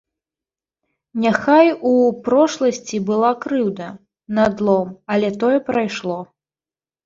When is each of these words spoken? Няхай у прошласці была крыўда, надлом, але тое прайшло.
Няхай 1.25 1.67
у 1.89 1.91
прошласці 2.29 3.01
была 3.11 3.31
крыўда, 3.45 3.93
надлом, 4.41 4.87
але 5.15 5.27
тое 5.41 5.57
прайшло. 5.73 6.19